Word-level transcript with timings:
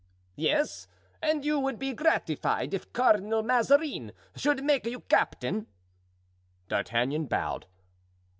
"Yes, 0.35 0.87
and 1.21 1.45
you 1.45 1.59
would 1.59 1.77
be 1.77 1.93
gratified 1.93 2.73
if 2.73 2.91
Cardinal 2.91 3.43
Mazarin 3.43 4.13
should 4.35 4.63
make 4.63 4.87
you 4.87 5.01
captain." 5.01 5.67
D'Artagnan 6.69 7.25
bowed. 7.27 7.67